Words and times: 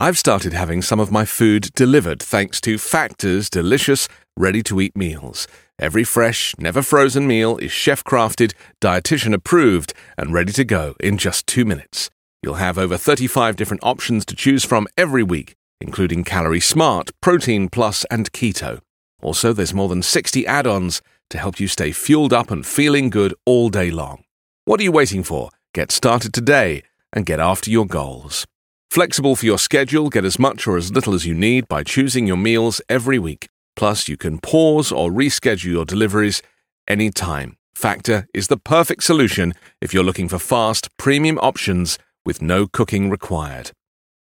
I've 0.00 0.16
started 0.16 0.52
having 0.52 0.80
some 0.80 1.00
of 1.00 1.10
my 1.10 1.24
food 1.24 1.74
delivered 1.74 2.22
thanks 2.22 2.60
to 2.60 2.78
Factor's 2.78 3.50
delicious, 3.50 4.06
ready 4.36 4.62
to 4.62 4.80
eat 4.80 4.96
meals. 4.96 5.48
Every 5.76 6.04
fresh, 6.04 6.54
never 6.56 6.82
frozen 6.82 7.26
meal 7.26 7.56
is 7.56 7.72
chef 7.72 8.04
crafted, 8.04 8.52
dietitian 8.80 9.34
approved, 9.34 9.92
and 10.16 10.32
ready 10.32 10.52
to 10.52 10.62
go 10.62 10.94
in 11.00 11.18
just 11.18 11.48
two 11.48 11.64
minutes. 11.64 12.10
You'll 12.44 12.62
have 12.62 12.78
over 12.78 12.96
35 12.96 13.56
different 13.56 13.82
options 13.82 14.24
to 14.26 14.36
choose 14.36 14.64
from 14.64 14.86
every 14.96 15.24
week, 15.24 15.56
including 15.80 16.22
Calorie 16.22 16.60
Smart, 16.60 17.10
Protein 17.20 17.68
Plus, 17.68 18.04
and 18.08 18.30
Keto. 18.30 18.78
Also, 19.20 19.52
there's 19.52 19.74
more 19.74 19.88
than 19.88 20.02
60 20.02 20.46
add 20.46 20.68
ons 20.68 21.02
to 21.28 21.38
help 21.38 21.58
you 21.58 21.66
stay 21.66 21.90
fueled 21.90 22.32
up 22.32 22.52
and 22.52 22.64
feeling 22.64 23.10
good 23.10 23.34
all 23.44 23.68
day 23.68 23.90
long. 23.90 24.22
What 24.64 24.78
are 24.78 24.84
you 24.84 24.92
waiting 24.92 25.24
for? 25.24 25.50
Get 25.74 25.90
started 25.90 26.32
today 26.32 26.84
and 27.12 27.26
get 27.26 27.40
after 27.40 27.68
your 27.68 27.84
goals. 27.84 28.46
Flexible 28.98 29.36
for 29.36 29.46
your 29.46 29.58
schedule, 29.60 30.08
get 30.08 30.24
as 30.24 30.40
much 30.40 30.66
or 30.66 30.76
as 30.76 30.90
little 30.90 31.14
as 31.14 31.24
you 31.24 31.32
need 31.32 31.68
by 31.68 31.84
choosing 31.84 32.26
your 32.26 32.36
meals 32.36 32.80
every 32.88 33.16
week. 33.16 33.46
Plus, 33.76 34.08
you 34.08 34.16
can 34.16 34.40
pause 34.40 34.90
or 34.90 35.08
reschedule 35.08 35.70
your 35.70 35.84
deliveries 35.84 36.42
anytime. 36.88 37.56
Factor 37.76 38.26
is 38.34 38.48
the 38.48 38.56
perfect 38.56 39.04
solution 39.04 39.54
if 39.80 39.94
you're 39.94 40.02
looking 40.02 40.26
for 40.26 40.40
fast, 40.40 40.88
premium 40.96 41.38
options 41.38 41.96
with 42.26 42.42
no 42.42 42.66
cooking 42.66 43.08
required. 43.08 43.70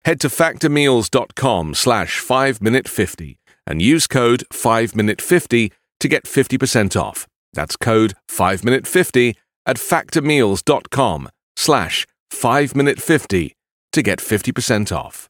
Head 0.06 0.20
to 0.22 0.28
factormeals.com 0.28 1.74
slash 1.74 2.22
5minute50 2.22 3.38
and 3.66 3.82
use 3.82 4.06
code 4.06 4.44
5minute50 4.54 5.72
to 6.02 6.08
get 6.08 6.26
50% 6.26 7.02
off. 7.02 7.26
That's 7.54 7.78
code 7.78 8.14
5minute50 8.30 9.38
at 9.66 9.78
factormeals.com 9.78 11.30
slash 11.56 12.06
5minute50 12.32 13.57
to 13.98 14.04
get 14.04 14.20
50% 14.20 14.96
off. 14.96 15.28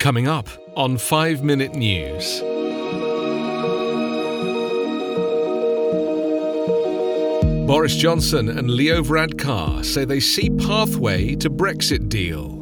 Coming 0.00 0.26
up 0.26 0.48
on 0.76 0.98
5 0.98 1.44
Minute 1.44 1.76
News. 1.76 2.40
Boris 7.68 7.94
Johnson 7.94 8.48
and 8.48 8.68
Leo 8.68 9.00
Varadkar 9.00 9.84
say 9.84 10.04
they 10.04 10.18
see 10.18 10.50
pathway 10.50 11.36
to 11.36 11.48
Brexit 11.48 12.08
deal. 12.08 12.58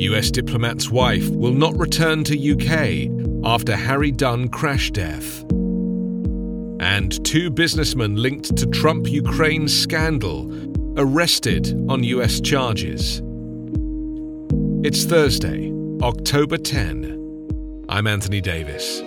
US 0.00 0.32
diplomat's 0.32 0.90
wife 0.90 1.28
will 1.28 1.52
not 1.52 1.78
return 1.78 2.24
to 2.24 2.34
UK 2.34 3.46
after 3.46 3.76
Harry 3.76 4.10
Dunn 4.10 4.48
crash 4.48 4.90
death. 4.90 5.42
And 6.80 7.24
two 7.24 7.50
businessmen 7.50 8.16
linked 8.16 8.56
to 8.56 8.66
Trump 8.66 9.06
Ukraine 9.06 9.68
scandal 9.68 10.69
arrested 10.96 11.72
on 11.88 12.02
US 12.02 12.40
charges. 12.40 13.22
It's 14.84 15.04
Thursday, 15.04 15.70
October 16.02 16.56
10. 16.56 17.86
I'm 17.88 18.06
Anthony 18.06 18.40
Davis. 18.40 19.00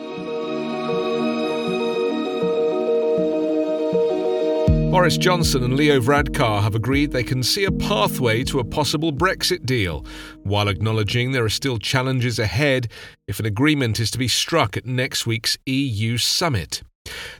Boris 4.91 5.17
Johnson 5.17 5.63
and 5.63 5.75
Leo 5.75 5.99
Varadkar 5.99 6.61
have 6.61 6.75
agreed 6.75 7.11
they 7.11 7.23
can 7.23 7.43
see 7.43 7.65
a 7.65 7.71
pathway 7.71 8.43
to 8.45 8.59
a 8.59 8.63
possible 8.63 9.11
Brexit 9.11 9.65
deal, 9.65 10.05
while 10.43 10.69
acknowledging 10.69 11.31
there 11.31 11.43
are 11.43 11.49
still 11.49 11.79
challenges 11.79 12.39
ahead 12.39 12.89
if 13.27 13.39
an 13.39 13.45
agreement 13.45 13.99
is 13.99 14.11
to 14.11 14.19
be 14.19 14.27
struck 14.27 14.77
at 14.77 14.85
next 14.85 15.25
week's 15.25 15.57
EU 15.65 16.17
summit. 16.17 16.83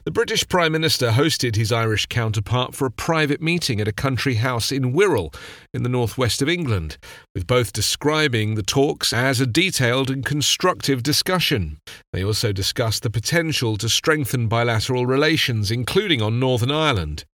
The 0.04 0.10
British 0.10 0.46
Prime 0.46 0.72
Minister 0.72 1.12
hosted 1.12 1.56
his 1.56 1.72
Irish 1.72 2.04
counterpart 2.04 2.74
for 2.74 2.84
a 2.84 2.90
private 2.90 3.40
meeting 3.40 3.80
at 3.80 3.88
a 3.88 3.92
country 3.92 4.34
house 4.34 4.70
in 4.70 4.92
Wirral, 4.92 5.34
in 5.72 5.82
the 5.82 5.88
northwest 5.88 6.42
of 6.42 6.48
England, 6.48 6.98
with 7.34 7.46
both 7.46 7.72
describing 7.72 8.54
the 8.54 8.62
talks 8.62 9.14
as 9.14 9.40
a 9.40 9.46
detailed 9.46 10.10
and 10.10 10.22
constructive 10.22 11.02
discussion. 11.02 11.78
They 12.12 12.22
also 12.22 12.52
discussed 12.52 13.02
the 13.02 13.08
potential 13.08 13.78
to 13.78 13.88
strengthen 13.88 14.46
bilateral 14.46 15.06
relations, 15.06 15.70
including 15.70 16.20
on 16.20 16.38
Northern 16.38 16.70
Ireland. 16.70 17.24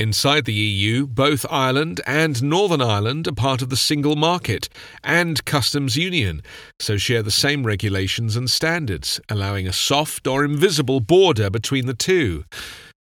Inside 0.00 0.44
the 0.44 0.52
EU, 0.52 1.08
both 1.08 1.44
Ireland 1.50 2.00
and 2.06 2.40
Northern 2.40 2.80
Ireland 2.80 3.26
are 3.26 3.32
part 3.32 3.62
of 3.62 3.68
the 3.68 3.76
single 3.76 4.14
market 4.14 4.68
and 5.02 5.44
customs 5.44 5.96
union, 5.96 6.40
so 6.78 6.96
share 6.96 7.20
the 7.20 7.32
same 7.32 7.66
regulations 7.66 8.36
and 8.36 8.48
standards, 8.48 9.20
allowing 9.28 9.66
a 9.66 9.72
soft 9.72 10.28
or 10.28 10.44
invisible 10.44 11.00
border 11.00 11.50
between 11.50 11.86
the 11.86 11.94
two. 11.94 12.44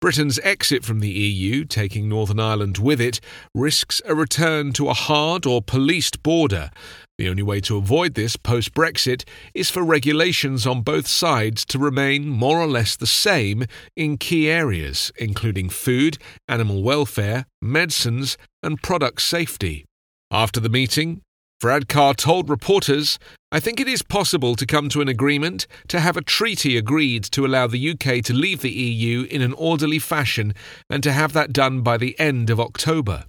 Britain's 0.03 0.39
exit 0.41 0.85
from 0.85 1.01
the 1.01 1.09
EU, 1.09 1.65
taking 1.65 2.11
Northern 2.11 2.39
Ireland 2.39 2.77
with 2.77 3.01
it, 3.01 3.21
risks 3.55 4.03
a 4.05 4.15
return 4.15 4.75
to 4.75 4.91
a 4.91 4.95
hard 4.95 5.47
or 5.47 5.63
policed 5.63 6.23
border. 6.23 6.71
The 7.19 7.29
only 7.29 7.43
way 7.43 7.61
to 7.63 7.77
avoid 7.77 8.15
this 8.15 8.37
post 8.37 8.75
Brexit 8.75 9.25
is 9.55 9.71
for 9.71 9.83
regulations 9.83 10.67
on 10.67 10.83
both 10.83 11.07
sides 11.07 11.65
to 11.67 11.79
remain 11.79 12.29
more 12.29 12.59
or 12.59 12.67
less 12.67 12.97
the 12.97 13.07
same 13.07 13.65
in 13.95 14.17
key 14.17 14.51
areas, 14.51 15.13
including 15.17 15.69
food, 15.69 16.19
animal 16.49 16.83
welfare, 16.83 17.47
medicines, 17.61 18.39
and 18.63 18.83
product 18.83 19.23
safety. 19.23 19.85
After 20.31 20.59
the 20.59 20.71
meeting, 20.71 21.21
Varadkar 21.63 22.17
told 22.17 22.49
reporters, 22.49 23.21
I 23.53 23.61
think 23.61 23.79
it 23.79 23.87
is 23.87 24.03
possible 24.03 24.57
to 24.57 24.67
come 24.67 24.89
to 24.89 25.01
an 25.01 25.09
agreement, 25.09 25.67
to 25.89 26.01
have 26.01 26.17
a 26.17 26.23
treaty 26.23 26.77
agreed 26.77 27.23
to 27.25 27.47
allow 27.47 27.69
the 27.69 27.91
UK 27.91 28.25
to 28.25 28.33
leave 28.33 28.63
the 28.63 28.73
EU 28.73 29.29
in 29.31 29.43
an 29.43 29.53
orderly 29.53 30.01
fashion, 30.01 30.55
and 30.91 31.05
to 31.05 31.13
have 31.13 31.35
that 31.35 31.53
done 31.53 31.83
by 31.83 31.99
the 31.99 32.19
end 32.19 32.51
of 32.51 32.59
October. 32.59 33.27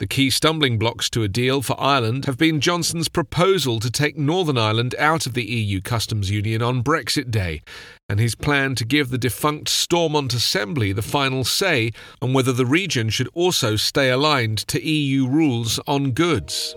The 0.00 0.06
key 0.06 0.30
stumbling 0.30 0.78
blocks 0.78 1.10
to 1.10 1.22
a 1.22 1.28
deal 1.28 1.60
for 1.60 1.78
Ireland 1.78 2.24
have 2.24 2.38
been 2.38 2.62
Johnson's 2.62 3.10
proposal 3.10 3.80
to 3.80 3.90
take 3.90 4.16
Northern 4.16 4.56
Ireland 4.56 4.94
out 4.98 5.26
of 5.26 5.34
the 5.34 5.44
EU 5.44 5.82
customs 5.82 6.30
union 6.30 6.62
on 6.62 6.82
Brexit 6.82 7.30
Day, 7.30 7.60
and 8.08 8.18
his 8.18 8.34
plan 8.34 8.74
to 8.76 8.86
give 8.86 9.10
the 9.10 9.18
defunct 9.18 9.68
Stormont 9.68 10.32
Assembly 10.32 10.94
the 10.94 11.02
final 11.02 11.44
say 11.44 11.92
on 12.22 12.32
whether 12.32 12.54
the 12.54 12.64
region 12.64 13.10
should 13.10 13.28
also 13.34 13.76
stay 13.76 14.08
aligned 14.08 14.66
to 14.68 14.82
EU 14.82 15.28
rules 15.28 15.78
on 15.86 16.12
goods. 16.12 16.74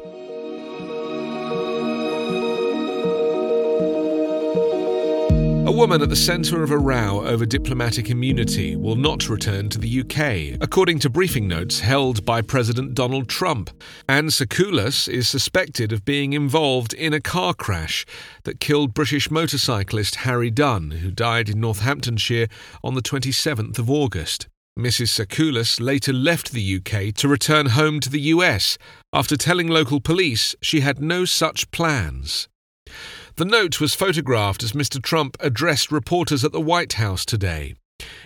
A 5.66 5.72
woman 5.72 6.01
at 6.01 6.09
the 6.09 6.16
centre 6.18 6.62
of 6.62 6.72
a 6.72 6.78
row 6.78 7.25
over 7.25 7.46
diplomatic 7.46 8.09
immunity 8.09 8.75
will 8.75 8.97
not 8.97 9.29
return 9.29 9.69
to 9.69 9.79
the 9.79 10.01
UK, 10.01 10.59
according 10.62 11.00
to 11.00 11.09
briefing 11.09 11.47
notes 11.47 11.79
held 11.79 12.25
by 12.25 12.41
President 12.41 12.96
Donald 12.96 13.29
Trump. 13.29 13.69
Anne 14.09 14.28
Sacoolas 14.28 15.07
is 15.07 15.29
suspected 15.29 15.94
of 15.94 16.03
being 16.03 16.34
involved 16.34 16.94
in 16.94 17.13
a 17.13 17.22
car 17.22 17.53
crash 17.53 18.06
that 18.44 18.59
killed 18.59 18.94
British 18.94 19.31
motorcyclist 19.31 20.16
Harry 20.16 20.52
Dunn, 20.52 20.91
who 20.91 21.12
died 21.12 21.47
in 21.47 21.62
Northamptonshire 21.62 22.47
on 22.84 22.96
the 22.96 23.02
27th 23.02 23.79
of 23.79 23.90
August. 23.90 24.50
Mrs. 24.78 25.18
Sacoolas 25.18 25.79
later 25.79 26.12
left 26.12 26.52
the 26.52 26.75
UK 26.75 27.16
to 27.16 27.29
return 27.29 27.68
home 27.68 28.02
to 28.02 28.09
the 28.09 28.34
US 28.34 28.78
after 29.13 29.38
telling 29.38 29.69
local 29.69 30.02
police 30.02 30.56
she 30.62 30.81
had 30.81 31.00
no 31.00 31.23
such 31.23 31.72
plans. 31.72 32.50
The 33.35 33.45
note 33.45 33.81
was 33.81 33.95
photographed 33.95 34.61
as 34.61 34.73
Mr. 34.73 35.01
Trump 35.01 35.38
addressed 35.39 35.91
reporters 35.91 36.44
at 36.44 36.51
the 36.51 36.61
White 36.61 36.94
House 36.94 37.25
today. 37.25 37.73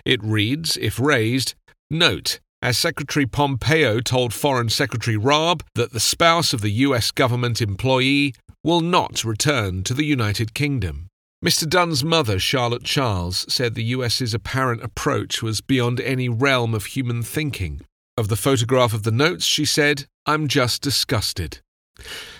It 0.03 0.21
reads, 0.21 0.75
if 0.75 0.99
raised, 0.99 1.55
Note, 1.89 2.41
as 2.61 2.77
Secretary 2.77 3.25
Pompeo 3.25 4.01
told 4.01 4.33
Foreign 4.33 4.67
Secretary 4.67 5.15
Raab 5.15 5.63
that 5.75 5.93
the 5.93 6.01
spouse 6.01 6.51
of 6.51 6.59
the 6.59 6.71
US 6.71 7.11
government 7.11 7.61
employee 7.61 8.33
will 8.65 8.81
not 8.81 9.23
return 9.23 9.83
to 9.83 9.93
the 9.93 10.03
United 10.03 10.53
Kingdom. 10.53 11.07
Mr. 11.45 11.69
Dunn's 11.69 12.03
mother, 12.03 12.37
Charlotte 12.37 12.83
Charles, 12.83 13.45
said 13.47 13.75
the 13.75 13.95
US's 13.95 14.33
apparent 14.33 14.83
approach 14.83 15.41
was 15.41 15.61
beyond 15.61 16.01
any 16.01 16.27
realm 16.27 16.73
of 16.73 16.87
human 16.87 17.23
thinking. 17.23 17.79
Of 18.17 18.27
the 18.27 18.35
photograph 18.35 18.93
of 18.93 19.03
the 19.03 19.11
notes, 19.11 19.45
she 19.45 19.63
said, 19.63 20.07
I'm 20.25 20.49
just 20.49 20.81
disgusted. 20.81 21.59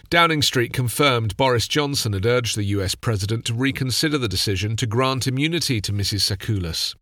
Downing 0.10 0.42
Street 0.42 0.72
confirmed 0.72 1.36
Boris 1.36 1.68
Johnson 1.68 2.14
had 2.14 2.26
urged 2.26 2.56
the 2.56 2.64
US 2.64 2.96
president 2.96 3.44
to 3.46 3.54
reconsider 3.54 4.18
the 4.18 4.30
decision 4.30 4.78
to 4.78 4.88
grant 4.88 5.28
immunity 5.28 5.82
to 5.82 5.92
Mrs. 5.92 6.22
Sacoolas. 6.22 6.96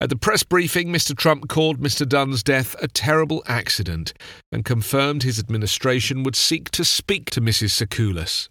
At 0.00 0.08
the 0.08 0.16
press 0.16 0.42
briefing, 0.42 0.88
Mr. 0.88 1.14
Trump 1.14 1.48
called 1.48 1.78
Mr. 1.78 2.08
Dunn's 2.08 2.42
death 2.42 2.74
a 2.80 2.88
terrible 2.88 3.42
accident 3.46 4.14
and 4.50 4.64
confirmed 4.64 5.24
his 5.24 5.38
administration 5.38 6.22
would 6.22 6.36
seek 6.36 6.70
to 6.70 6.86
speak 6.86 7.30
to 7.30 7.42
Mrs. 7.42 7.70
Sacoolas. 7.70 8.48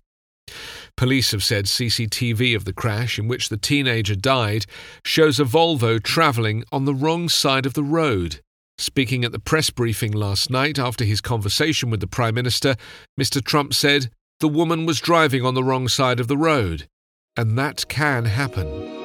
Police 0.95 1.31
have 1.31 1.43
said 1.43 1.65
CCTV 1.65 2.55
of 2.55 2.65
the 2.65 2.73
crash 2.73 3.17
in 3.17 3.27
which 3.27 3.49
the 3.49 3.57
teenager 3.57 4.15
died 4.15 4.67
shows 5.03 5.39
a 5.39 5.43
Volvo 5.43 6.01
travelling 6.01 6.63
on 6.71 6.85
the 6.85 6.93
wrong 6.93 7.29
side 7.29 7.65
of 7.65 7.73
the 7.73 7.83
road. 7.83 8.41
Speaking 8.77 9.23
at 9.23 9.31
the 9.31 9.39
press 9.39 9.69
briefing 9.69 10.11
last 10.11 10.49
night 10.49 10.77
after 10.77 11.05
his 11.05 11.21
conversation 11.21 11.89
with 11.89 12.01
the 12.01 12.07
Prime 12.07 12.35
Minister, 12.35 12.75
Mr. 13.19 13.43
Trump 13.43 13.73
said, 13.73 14.09
The 14.41 14.49
woman 14.49 14.85
was 14.85 14.99
driving 14.99 15.45
on 15.45 15.53
the 15.53 15.63
wrong 15.63 15.87
side 15.87 16.19
of 16.19 16.27
the 16.27 16.37
road. 16.37 16.87
And 17.37 17.57
that 17.57 17.87
can 17.87 18.25
happen. 18.25 19.04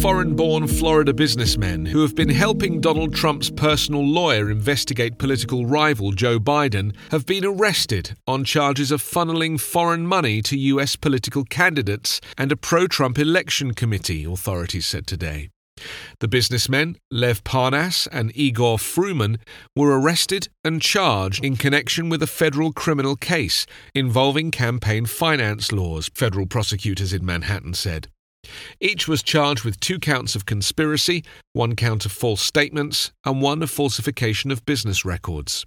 Foreign 0.00 0.36
born 0.36 0.68
Florida 0.68 1.12
businessmen 1.12 1.84
who 1.86 2.02
have 2.02 2.14
been 2.14 2.28
helping 2.28 2.80
Donald 2.80 3.12
Trump's 3.12 3.50
personal 3.50 4.06
lawyer 4.06 4.48
investigate 4.48 5.18
political 5.18 5.66
rival 5.66 6.12
Joe 6.12 6.38
Biden 6.38 6.94
have 7.10 7.26
been 7.26 7.44
arrested 7.44 8.16
on 8.24 8.44
charges 8.44 8.92
of 8.92 9.02
funneling 9.02 9.58
foreign 9.60 10.06
money 10.06 10.40
to 10.42 10.56
U.S. 10.56 10.94
political 10.94 11.42
candidates 11.42 12.20
and 12.36 12.52
a 12.52 12.56
pro 12.56 12.86
Trump 12.86 13.18
election 13.18 13.74
committee, 13.74 14.24
authorities 14.24 14.86
said 14.86 15.04
today. 15.04 15.50
The 16.20 16.28
businessmen, 16.28 16.96
Lev 17.10 17.42
Parnas 17.42 18.06
and 18.12 18.30
Igor 18.36 18.78
Fruman, 18.78 19.38
were 19.74 19.98
arrested 20.00 20.48
and 20.62 20.80
charged 20.80 21.44
in 21.44 21.56
connection 21.56 22.08
with 22.08 22.22
a 22.22 22.28
federal 22.28 22.72
criminal 22.72 23.16
case 23.16 23.66
involving 23.96 24.52
campaign 24.52 25.06
finance 25.06 25.72
laws, 25.72 26.08
federal 26.14 26.46
prosecutors 26.46 27.12
in 27.12 27.24
Manhattan 27.24 27.74
said. 27.74 28.08
Each 28.80 29.08
was 29.08 29.22
charged 29.22 29.64
with 29.64 29.80
two 29.80 29.98
counts 29.98 30.34
of 30.34 30.46
conspiracy, 30.46 31.24
one 31.52 31.76
count 31.76 32.06
of 32.06 32.12
false 32.12 32.42
statements, 32.42 33.12
and 33.24 33.42
one 33.42 33.62
of 33.62 33.70
falsification 33.70 34.50
of 34.50 34.66
business 34.66 35.04
records. 35.04 35.66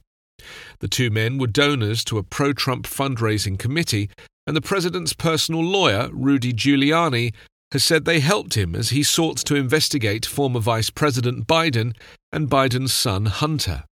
The 0.80 0.88
two 0.88 1.10
men 1.10 1.38
were 1.38 1.48
donors 1.48 2.04
to 2.06 2.18
a 2.18 2.24
pro 2.24 2.54
Trump 2.54 2.88
fundraising 2.88 3.60
committee, 3.60 4.10
and 4.48 4.56
the 4.56 4.62
president's 4.62 5.14
personal 5.14 5.64
lawyer, 5.64 6.10
Rudy 6.12 6.54
Giuliani, 6.54 7.34
has 7.72 7.84
said 7.84 8.06
they 8.06 8.20
helped 8.20 8.56
him 8.56 8.76
as 8.76 8.90
he 8.90 9.04
sought 9.04 9.38
to 9.38 9.56
investigate 9.56 10.26
former 10.26 10.60
Vice 10.60 10.90
President 10.90 11.48
Biden 11.48 11.96
and 12.32 12.50
Biden's 12.50 12.94
son 12.94 13.28
Hunter. 13.28 13.84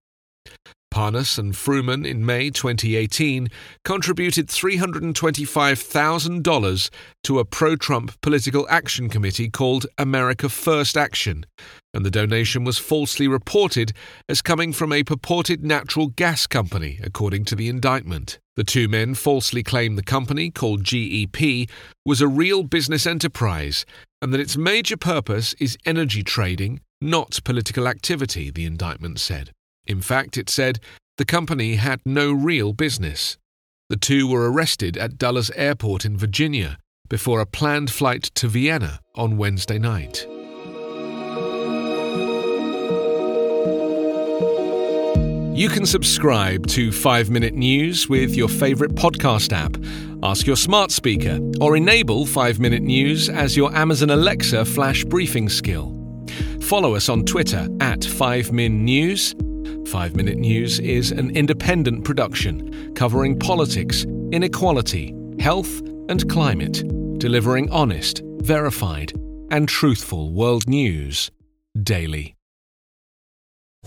Parnas 0.90 1.38
and 1.38 1.54
Fruman 1.54 2.06
in 2.06 2.26
May 2.26 2.50
2018 2.50 3.48
contributed 3.84 4.48
$325,000 4.48 6.90
to 7.24 7.38
a 7.38 7.44
pro 7.44 7.76
Trump 7.76 8.20
political 8.20 8.66
action 8.68 9.08
committee 9.08 9.48
called 9.48 9.86
America 9.96 10.48
First 10.48 10.96
Action, 10.96 11.46
and 11.94 12.04
the 12.04 12.10
donation 12.10 12.64
was 12.64 12.78
falsely 12.78 13.28
reported 13.28 13.92
as 14.28 14.42
coming 14.42 14.72
from 14.72 14.92
a 14.92 15.04
purported 15.04 15.64
natural 15.64 16.08
gas 16.08 16.46
company, 16.46 16.98
according 17.02 17.44
to 17.46 17.54
the 17.54 17.68
indictment. 17.68 18.38
The 18.56 18.64
two 18.64 18.88
men 18.88 19.14
falsely 19.14 19.62
claimed 19.62 19.96
the 19.96 20.02
company, 20.02 20.50
called 20.50 20.84
GEP, 20.84 21.70
was 22.04 22.20
a 22.20 22.28
real 22.28 22.62
business 22.62 23.06
enterprise 23.06 23.86
and 24.22 24.34
that 24.34 24.40
its 24.40 24.56
major 24.56 24.96
purpose 24.96 25.54
is 25.54 25.78
energy 25.86 26.22
trading, 26.22 26.80
not 27.00 27.40
political 27.44 27.88
activity, 27.88 28.50
the 28.50 28.66
indictment 28.66 29.18
said. 29.18 29.50
In 29.90 30.00
fact, 30.00 30.38
it 30.38 30.48
said 30.48 30.78
the 31.16 31.24
company 31.24 31.74
had 31.74 32.00
no 32.04 32.32
real 32.32 32.72
business. 32.72 33.36
The 33.88 33.96
two 33.96 34.28
were 34.28 34.48
arrested 34.48 34.96
at 34.96 35.18
Dulles 35.18 35.50
Airport 35.56 36.04
in 36.04 36.16
Virginia 36.16 36.78
before 37.08 37.40
a 37.40 37.44
planned 37.44 37.90
flight 37.90 38.22
to 38.36 38.46
Vienna 38.46 39.00
on 39.16 39.36
Wednesday 39.36 39.80
night. 39.80 40.28
You 45.58 45.68
can 45.68 45.84
subscribe 45.86 46.68
to 46.68 46.92
5 46.92 47.28
Minute 47.28 47.54
News 47.54 48.08
with 48.08 48.36
your 48.36 48.48
favourite 48.48 48.94
podcast 48.94 49.52
app. 49.52 49.76
Ask 50.22 50.46
your 50.46 50.56
smart 50.56 50.92
speaker 50.92 51.40
or 51.60 51.76
enable 51.76 52.26
5 52.26 52.60
Minute 52.60 52.84
News 52.84 53.28
as 53.28 53.56
your 53.56 53.74
Amazon 53.74 54.10
Alexa 54.10 54.66
flash 54.66 55.04
briefing 55.04 55.48
skill. 55.48 55.96
Follow 56.60 56.94
us 56.94 57.08
on 57.08 57.24
Twitter 57.24 57.66
at 57.80 57.98
5min 57.98 58.82
News 58.82 59.34
5 59.90 60.14
Minute 60.14 60.38
News 60.38 60.78
is 60.78 61.10
an 61.10 61.36
independent 61.36 62.04
production 62.04 62.94
covering 62.94 63.36
politics, 63.36 64.04
inequality, 64.30 65.12
health, 65.40 65.80
and 66.08 66.30
climate, 66.30 66.84
delivering 67.18 67.68
honest, 67.70 68.22
verified, 68.36 69.12
and 69.50 69.68
truthful 69.68 70.30
world 70.30 70.68
news 70.68 71.32
daily. 71.82 72.36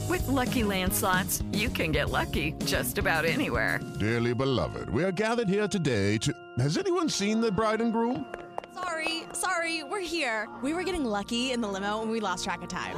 With 0.10 0.24
LuckyLand 0.24 0.92
Slots, 0.92 1.42
you 1.54 1.70
can 1.70 1.94
get 1.94 2.10
lucky 2.10 2.54
just 2.66 2.98
about 2.98 3.24
anywhere. 3.24 3.80
Dearly 3.98 4.34
beloved, 4.34 4.90
we 4.90 5.06
are 5.06 5.12
gathered 5.14 5.48
here 5.48 5.70
today 5.70 6.18
to. 6.18 6.34
Has 6.60 6.78
anyone 6.78 7.08
seen 7.08 7.40
the 7.40 7.50
bride 7.50 7.80
and 7.80 7.94
groom? 7.94 8.26
Sorry, 8.74 9.24
sorry, 9.32 9.86
we're 9.86 10.02
here. 10.02 10.50
We 10.62 10.74
were 10.74 10.84
getting 10.84 11.06
lucky 11.06 11.54
in 11.54 11.62
the 11.62 11.70
limo 11.70 12.02
and 12.02 12.12
we 12.12 12.20
lost 12.20 12.44
track 12.44 12.62
of 12.62 12.68
time. 12.68 12.98